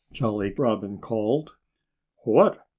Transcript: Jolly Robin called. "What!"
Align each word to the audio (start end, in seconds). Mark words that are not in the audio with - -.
Jolly 0.11 0.51
Robin 0.57 0.97
called. 0.97 1.57
"What!" 2.25 2.65